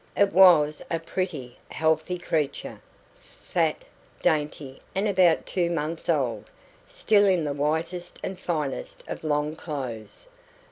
It 0.17 0.33
was 0.33 0.81
a 0.89 0.97
pretty, 0.97 1.59
healthy 1.69 2.17
creature, 2.17 2.81
fat, 3.43 3.83
dainty 4.19 4.81
and 4.95 5.07
about 5.07 5.45
two 5.45 5.69
months 5.69 6.09
old, 6.09 6.45
still 6.87 7.27
in 7.27 7.43
the 7.43 7.53
whitest 7.53 8.17
and 8.23 8.39
finest 8.39 9.03
of 9.07 9.23
long 9.23 9.55
clothes. 9.55 10.25